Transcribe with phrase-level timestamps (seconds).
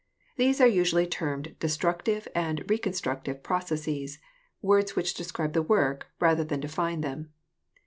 [0.35, 4.17] These are usually termed destructive and reconstructive processes,
[4.63, 7.29] words which describe the work rather than define them.